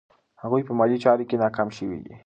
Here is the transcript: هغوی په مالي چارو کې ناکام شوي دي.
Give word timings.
هغوی 0.41 0.61
په 0.67 0.73
مالي 0.79 0.97
چارو 1.03 1.27
کې 1.29 1.41
ناکام 1.43 1.69
شوي 1.77 1.99
دي. 2.05 2.13